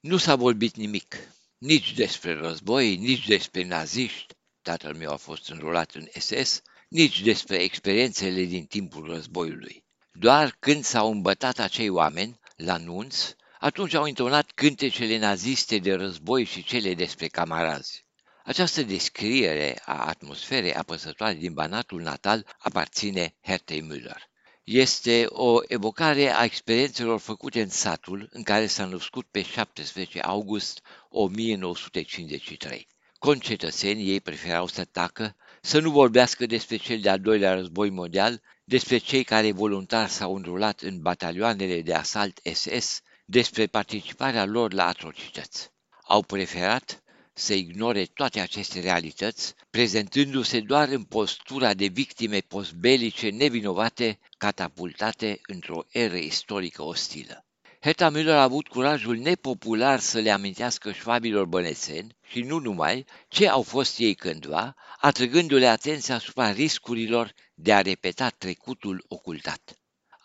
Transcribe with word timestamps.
Nu 0.00 0.16
s-a 0.16 0.36
vorbit 0.36 0.76
nimic, 0.76 1.16
nici 1.58 1.94
despre 1.94 2.34
război, 2.34 2.96
nici 2.96 3.26
despre 3.26 3.64
naziști, 3.64 4.34
tatăl 4.62 4.94
meu 4.94 5.12
a 5.12 5.16
fost 5.16 5.50
înrolat 5.50 5.94
în 5.94 6.06
SS, 6.18 6.62
nici 6.88 7.22
despre 7.22 7.56
experiențele 7.56 8.42
din 8.42 8.64
timpul 8.64 9.06
războiului. 9.06 9.84
Doar 10.12 10.56
când 10.58 10.84
s-au 10.84 11.10
îmbătat 11.10 11.58
acei 11.58 11.88
oameni, 11.88 12.38
la 12.56 12.76
nunț, 12.76 13.34
atunci 13.58 13.94
au 13.94 14.06
intonat 14.06 14.50
cântecele 14.50 15.18
naziste 15.18 15.78
de 15.78 15.94
război 15.94 16.44
și 16.44 16.64
cele 16.64 16.94
despre 16.94 17.26
camarazi. 17.26 18.04
Această 18.44 18.82
descriere 18.82 19.82
a 19.84 20.06
atmosferei 20.06 20.74
apăsătoare 20.74 21.34
din 21.34 21.52
Banatul 21.52 22.00
natal 22.00 22.56
aparține 22.58 23.34
Hertei 23.40 23.82
Müller. 23.82 24.29
Este 24.72 25.24
o 25.28 25.60
evocare 25.68 26.34
a 26.34 26.44
experiențelor 26.44 27.18
făcute 27.20 27.60
în 27.60 27.68
satul 27.68 28.28
în 28.32 28.42
care 28.42 28.66
s-a 28.66 28.84
născut 28.84 29.26
pe 29.30 29.42
17 29.42 30.20
august 30.20 30.80
1953. 31.08 32.86
Concetățenii 33.18 34.10
ei 34.10 34.20
preferau 34.20 34.66
să 34.66 34.84
tacă, 34.84 35.36
să 35.60 35.80
nu 35.80 35.90
vorbească 35.90 36.46
despre 36.46 36.76
cel 36.76 37.00
de-al 37.00 37.20
doilea 37.20 37.54
război 37.54 37.90
mondial, 37.90 38.42
despre 38.64 38.98
cei 38.98 39.24
care 39.24 39.52
voluntar 39.52 40.08
s-au 40.08 40.34
înrulat 40.36 40.80
în 40.80 41.00
batalioanele 41.00 41.82
de 41.82 41.94
asalt 41.94 42.40
SS, 42.52 43.00
despre 43.24 43.66
participarea 43.66 44.44
lor 44.44 44.72
la 44.72 44.86
atrocități. 44.86 45.70
Au 46.02 46.22
preferat 46.22 46.99
să 47.32 47.54
ignore 47.54 48.04
toate 48.04 48.40
aceste 48.40 48.80
realități, 48.80 49.54
prezentându-se 49.70 50.60
doar 50.60 50.88
în 50.88 51.02
postura 51.02 51.74
de 51.74 51.86
victime 51.86 52.38
postbelice 52.38 53.28
nevinovate 53.28 54.18
catapultate 54.38 55.40
într-o 55.42 55.84
eră 55.88 56.16
istorică 56.16 56.82
ostilă. 56.82 57.44
Herta 57.82 58.10
Müller 58.10 58.36
a 58.36 58.42
avut 58.42 58.68
curajul 58.68 59.16
nepopular 59.16 60.00
să 60.00 60.18
le 60.18 60.30
amintească 60.30 60.92
șvabilor 60.92 61.46
bănețeni 61.46 62.16
și 62.26 62.40
nu 62.40 62.58
numai 62.58 63.04
ce 63.28 63.48
au 63.48 63.62
fost 63.62 63.98
ei 63.98 64.14
cândva, 64.14 64.74
atrăgându-le 64.98 65.66
atenția 65.66 66.14
asupra 66.14 66.52
riscurilor 66.52 67.34
de 67.54 67.72
a 67.72 67.80
repeta 67.80 68.28
trecutul 68.28 69.04
ocultat. 69.08 69.79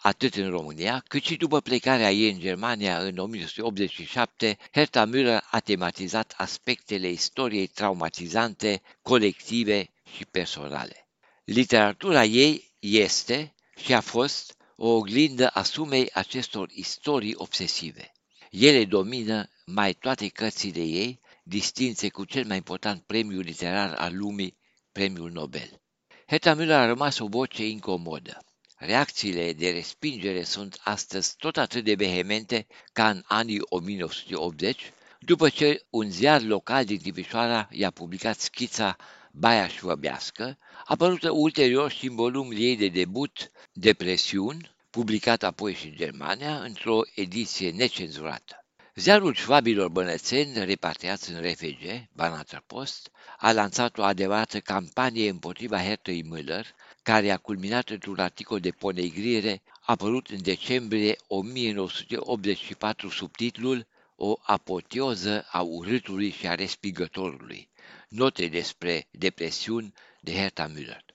Atât 0.06 0.36
în 0.36 0.50
România, 0.50 1.04
cât 1.08 1.24
și 1.24 1.36
după 1.36 1.62
plecarea 1.62 2.12
ei 2.12 2.32
în 2.32 2.40
Germania 2.40 3.00
în 3.00 3.18
1987, 3.18 4.58
Herta 4.72 5.10
Müller 5.10 5.40
a 5.52 5.60
tematizat 5.60 6.34
aspectele 6.38 7.10
istoriei 7.10 7.68
traumatizante, 7.68 8.82
colective 9.02 9.90
și 10.16 10.26
personale. 10.26 11.08
Literatura 11.44 12.24
ei 12.24 12.72
este 12.80 13.54
și 13.76 13.94
a 13.94 14.00
fost 14.02 14.56
o 14.76 14.88
oglindă 14.88 15.48
a 15.48 15.64
sumei 15.64 16.10
acestor 16.14 16.70
istorii 16.72 17.36
obsesive. 17.36 18.12
Ele 18.50 18.86
domină 18.86 19.50
mai 19.66 19.94
toate 19.94 20.28
cărțile 20.28 20.84
ei, 20.84 21.20
distinse 21.44 22.10
cu 22.10 22.26
cel 22.26 22.46
mai 22.46 22.58
important 22.58 23.04
premiu 23.04 23.40
literar 23.40 23.94
al 23.94 24.18
lumii, 24.18 24.58
premiul 24.92 25.32
Nobel. 25.32 25.82
Herta 26.28 26.56
Müller 26.56 26.78
a 26.78 26.86
rămas 26.86 27.20
o 27.20 27.28
voce 27.28 27.68
incomodă. 27.68 28.40
Reacțiile 28.86 29.54
de 29.54 29.70
respingere 29.70 30.44
sunt 30.44 30.80
astăzi 30.84 31.36
tot 31.38 31.58
atât 31.58 31.84
de 31.84 31.94
vehemente 31.94 32.68
ca 32.94 33.10
în 33.10 33.24
anii 33.26 33.62
1980, 33.62 34.92
după 35.20 35.50
ce 35.50 35.86
un 35.90 36.10
ziar 36.10 36.42
local 36.42 36.86
din 36.86 36.98
Timișoara 36.98 37.68
i-a 37.72 37.92
publicat 37.92 38.40
schița 38.40 38.96
Baia 39.32 39.68
Șvăbească, 39.68 40.58
apărută 40.86 41.32
ulterior 41.32 41.92
și 41.92 42.08
în 42.08 42.16
volumul 42.16 42.58
ei 42.58 42.78
de 42.78 42.88
debut 42.88 43.52
Depresiuni, 43.74 44.76
publicat 44.90 45.44
apoi 45.44 45.74
și 45.74 45.86
în 45.86 45.96
Germania, 45.96 46.60
într-o 46.60 47.02
ediție 47.16 47.72
necenzurată. 47.72 48.66
Ziarul 48.96 49.34
șvabilor 49.34 49.90
bănățeni, 49.90 50.66
repatriați 50.66 51.32
în 51.32 51.42
RFG, 51.42 52.08
Banater 52.12 52.64
Post, 52.68 53.12
a 53.38 53.52
lansat 53.52 53.98
o 53.98 54.04
adevărată 54.04 54.60
campanie 54.60 55.30
împotriva 55.30 55.82
Hertăi 55.82 56.24
Müller, 56.34 56.66
care 57.06 57.32
a 57.32 57.38
culminat 57.38 57.90
într-un 57.90 58.20
articol 58.20 58.60
de 58.60 58.72
ponegrire 58.72 59.62
apărut 59.82 60.28
în 60.28 60.42
decembrie 60.42 61.16
1984 61.28 63.10
sub 63.10 63.36
titlul 63.36 63.88
O 64.16 64.36
apoteoză 64.42 65.46
a 65.52 65.62
urâtului 65.62 66.32
și 66.32 66.48
a 66.48 66.56
respigătorului. 66.56 67.70
Note 68.10 68.48
despre 68.48 69.08
depresiuni 69.12 69.94
de 70.22 70.34
Herta 70.34 70.72
Müller. 70.74 71.06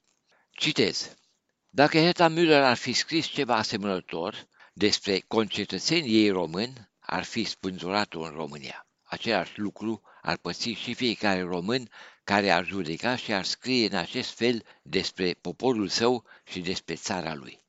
Citez. 0.50 1.16
Dacă 1.70 1.98
Herta 1.98 2.32
Müller 2.32 2.62
ar 2.62 2.76
fi 2.76 2.92
scris 2.92 3.26
ceva 3.26 3.56
asemănător 3.56 4.48
despre 4.72 5.24
concetățenii 5.26 6.22
ei 6.22 6.30
români, 6.30 6.90
ar 7.00 7.24
fi 7.24 7.44
spânzurat-o 7.44 8.20
în 8.20 8.30
România. 8.30 8.86
Același 9.02 9.58
lucru 9.58 10.02
ar 10.22 10.36
păți 10.36 10.68
și 10.68 10.94
fiecare 10.94 11.40
român 11.40 11.88
care 12.24 12.50
ar 12.50 12.64
judeca 12.64 13.16
și 13.16 13.32
ar 13.32 13.44
scrie 13.44 13.88
în 13.90 13.96
acest 13.96 14.30
fel 14.30 14.64
despre 14.82 15.34
poporul 15.40 15.88
său 15.88 16.24
și 16.44 16.60
despre 16.60 16.94
țara 16.94 17.34
lui. 17.34 17.60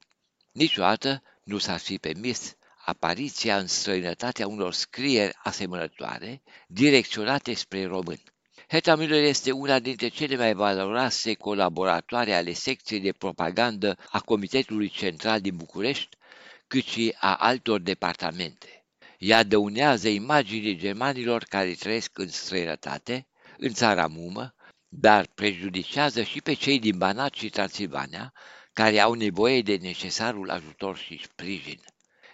Niciodată 0.51 1.23
nu 1.43 1.57
s-ar 1.57 1.79
fi 1.79 1.97
permis 1.97 2.55
apariția 2.85 3.57
în 3.57 3.67
străinătatea 3.67 4.47
unor 4.47 4.73
scrieri 4.73 5.37
asemănătoare 5.43 6.41
direcționate 6.67 7.53
spre 7.53 7.85
români. 7.85 8.23
Heta 8.67 8.95
Müller 8.95 9.23
este 9.23 9.51
una 9.51 9.79
dintre 9.79 10.07
cele 10.07 10.35
mai 10.35 10.53
valoroase 10.53 11.33
colaboratoare 11.33 12.33
ale 12.33 12.53
secției 12.53 12.99
de 12.99 13.11
propagandă 13.11 13.97
a 14.09 14.19
Comitetului 14.19 14.89
Central 14.89 15.41
din 15.41 15.55
București, 15.55 16.17
cât 16.67 16.83
și 16.83 17.15
a 17.19 17.35
altor 17.35 17.79
departamente. 17.79 18.85
Ea 19.17 19.43
dăunează 19.43 20.07
imaginii 20.07 20.77
germanilor 20.77 21.43
care 21.43 21.71
trăiesc 21.71 22.17
în 22.17 22.27
străinătate, 22.27 23.27
în 23.57 23.73
țara 23.73 24.07
mumă, 24.07 24.53
dar 24.89 25.27
prejudicează 25.35 26.23
și 26.23 26.41
pe 26.41 26.53
cei 26.53 26.79
din 26.79 26.97
Banat 26.97 27.33
și 27.33 27.49
Transilvania, 27.49 28.33
care 28.73 28.99
au 28.99 29.13
nevoie 29.13 29.61
de 29.61 29.75
necesarul 29.75 30.49
ajutor 30.49 30.97
și 30.97 31.21
sprijin. 31.23 31.79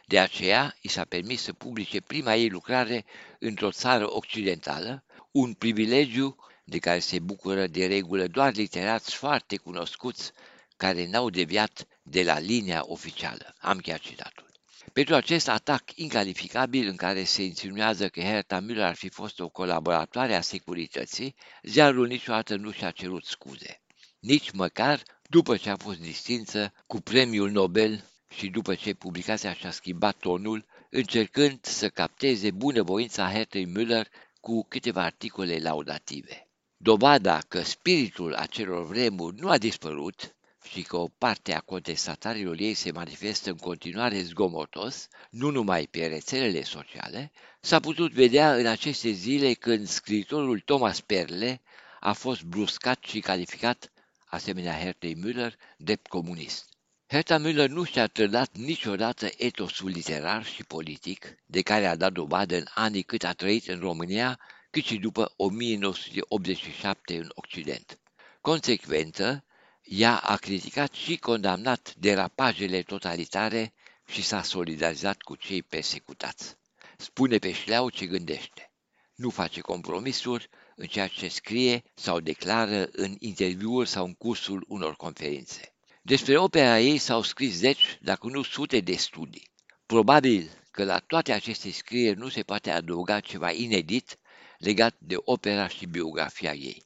De 0.05 0.19
aceea, 0.19 0.75
i 0.81 0.87
s-a 0.87 1.03
permis 1.03 1.41
să 1.41 1.53
publice 1.53 2.01
prima 2.01 2.35
ei 2.35 2.49
lucrare 2.49 3.05
într-o 3.39 3.71
țară 3.71 4.15
occidentală, 4.15 5.03
un 5.31 5.53
privilegiu 5.53 6.35
de 6.63 6.77
care 6.77 6.99
se 6.99 7.19
bucură 7.19 7.67
de 7.67 7.85
regulă 7.85 8.27
doar 8.27 8.53
literați 8.53 9.15
foarte 9.15 9.57
cunoscuți 9.57 10.31
care 10.77 11.07
n-au 11.07 11.29
deviat 11.29 11.87
de 12.03 12.23
la 12.23 12.39
linia 12.39 12.83
oficială. 12.85 13.55
Am 13.59 13.77
chiar 13.77 13.99
citatul. 13.99 14.46
Pentru 14.93 15.15
acest 15.15 15.47
atac 15.47 15.83
incalificabil 15.95 16.87
în 16.87 16.95
care 16.95 17.23
se 17.23 17.43
insinuează 17.43 18.09
că 18.09 18.19
Herta 18.19 18.61
Müller 18.61 18.81
ar 18.81 18.95
fi 18.95 19.09
fost 19.09 19.39
o 19.39 19.49
colaboratoare 19.49 20.35
a 20.35 20.41
securității, 20.41 21.35
ziarul 21.63 22.07
niciodată 22.07 22.55
nu 22.55 22.71
și-a 22.71 22.91
cerut 22.91 23.25
scuze. 23.25 23.81
Nici 24.19 24.51
măcar 24.51 25.03
după 25.29 25.57
ce 25.57 25.69
a 25.69 25.75
fost 25.75 25.99
distinsă 25.99 26.73
cu 26.87 27.01
premiul 27.01 27.51
Nobel 27.51 28.03
și 28.29 28.47
după 28.49 28.75
ce 28.75 28.93
publicația 28.93 29.53
și-a 29.53 29.71
schimbat 29.71 30.17
tonul, 30.17 30.65
încercând 30.89 31.65
să 31.65 31.89
capteze 31.89 32.51
bunăvoința 32.51 33.31
Hertei 33.31 33.67
Müller 33.67 34.05
cu 34.39 34.65
câteva 34.67 35.03
articole 35.03 35.57
laudative. 35.57 36.47
Dovada 36.77 37.39
că 37.47 37.61
spiritul 37.61 38.33
acelor 38.33 38.85
vremuri 38.85 39.39
nu 39.39 39.49
a 39.49 39.57
dispărut 39.57 40.36
și 40.69 40.81
că 40.81 40.97
o 40.97 41.07
parte 41.07 41.53
a 41.53 41.59
contestatarilor 41.59 42.59
ei 42.59 42.73
se 42.73 42.91
manifestă 42.91 43.49
în 43.49 43.57
continuare 43.57 44.21
zgomotos, 44.21 45.07
nu 45.29 45.49
numai 45.49 45.87
pe 45.91 46.05
rețelele 46.05 46.63
sociale, 46.63 47.31
s-a 47.61 47.79
putut 47.79 48.11
vedea 48.11 48.55
în 48.55 48.65
aceste 48.65 49.09
zile 49.09 49.53
când 49.53 49.87
scriitorul 49.87 50.59
Thomas 50.59 51.01
Perle 51.01 51.61
a 51.99 52.13
fost 52.13 52.43
bruscat 52.43 53.03
și 53.03 53.19
calificat, 53.19 53.91
asemenea 54.25 54.79
Hertei 54.79 55.15
Müller, 55.15 55.51
drept 55.77 56.07
comunist. 56.07 56.69
Herta 57.07 57.37
Müller 57.39 57.67
nu 57.67 57.83
și-a 57.83 58.07
trădat 58.07 58.49
niciodată 58.55 59.29
etosul 59.37 59.89
literar 59.89 60.45
și 60.45 60.63
politic 60.63 61.35
de 61.45 61.61
care 61.61 61.85
a 61.85 61.95
dat 61.95 62.11
dovadă 62.11 62.55
în 62.55 62.65
anii 62.73 63.03
cât 63.03 63.23
a 63.23 63.33
trăit 63.33 63.67
în 63.67 63.79
România, 63.79 64.39
cât 64.69 64.83
și 64.83 64.97
după 64.97 65.33
1987 65.37 67.17
în 67.17 67.31
Occident. 67.35 67.99
Consecventă, 68.41 69.43
ea 69.89 70.17
a 70.17 70.35
criticat 70.35 70.93
și 70.93 71.17
condamnat 71.17 71.93
derapajele 71.95 72.81
totalitare 72.81 73.73
și 74.07 74.23
s-a 74.23 74.43
solidarizat 74.43 75.21
cu 75.21 75.35
cei 75.35 75.63
persecutați. 75.63 76.57
Spune 76.97 77.37
pe 77.37 77.51
șleau 77.51 77.89
ce 77.89 78.05
gândește. 78.05 78.71
Nu 79.15 79.29
face 79.29 79.61
compromisuri 79.61 80.49
în 80.75 80.85
ceea 80.85 81.07
ce 81.07 81.27
scrie 81.27 81.83
sau 81.93 82.19
declară 82.19 82.89
în 82.91 83.15
interviuri 83.19 83.89
sau 83.89 84.05
în 84.05 84.13
cursul 84.13 84.65
unor 84.67 84.95
conferințe. 84.95 85.75
Despre 86.01 86.37
opera 86.37 86.79
ei 86.79 86.97
s-au 86.97 87.21
scris 87.21 87.55
zeci, 87.55 87.97
dacă 88.01 88.27
nu 88.27 88.43
sute 88.43 88.79
de 88.79 88.95
studii. 88.95 89.49
Probabil 89.85 90.49
că 90.71 90.83
la 90.83 90.99
toate 90.99 91.31
aceste 91.31 91.71
scrieri 91.71 92.17
nu 92.17 92.29
se 92.29 92.43
poate 92.43 92.71
adăuga 92.71 93.19
ceva 93.19 93.51
inedit 93.51 94.17
legat 94.57 94.95
de 94.99 95.15
opera 95.17 95.67
și 95.67 95.85
biografia 95.85 96.53
ei. 96.53 96.83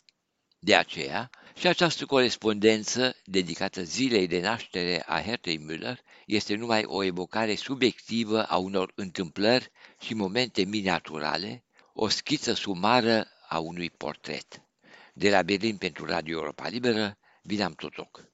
De 0.60 0.76
aceea, 0.76 1.30
Și 1.56 1.68
această 1.68 2.06
corespondență, 2.06 3.16
dedicată 3.26 3.84
zilei 3.84 4.28
de 4.28 4.40
naștere 4.40 5.04
a 5.06 5.22
Hertei 5.22 5.60
Müller, 5.60 5.98
este 6.26 6.56
numai 6.56 6.84
o 6.86 7.04
evocare 7.04 7.56
subiectivă 7.56 8.44
a 8.44 8.58
unor 8.58 8.92
întâmplări 8.96 9.72
și 10.00 10.14
momente 10.14 10.64
miniaturale, 10.64 11.64
o 11.94 12.08
schiță 12.08 12.54
sumară 12.54 13.28
a 13.48 13.60
unui 13.60 13.90
portret. 13.90 14.62
De 15.14 15.30
la 15.30 15.42
Berlin 15.42 15.78
pentru 15.78 16.06
Radio 16.06 16.38
Europa 16.38 16.68
Liberă, 16.68 17.18
Vinam 17.42 17.74
Totoc. 17.74 18.31